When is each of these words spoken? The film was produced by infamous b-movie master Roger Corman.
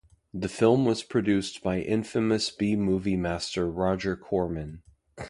The 0.33 0.49
film 0.49 0.83
was 0.85 1.03
produced 1.03 1.61
by 1.61 1.79
infamous 1.79 2.49
b-movie 2.49 3.17
master 3.17 3.69
Roger 3.69 4.15
Corman. 4.15 4.81